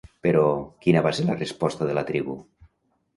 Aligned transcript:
Però, 0.27 0.45
quina 0.85 1.03
va 1.07 1.11
ser 1.17 1.25
la 1.27 1.35
resposta 1.41 1.89
de 1.91 1.99
la 1.99 2.05
tribu? 2.09 2.39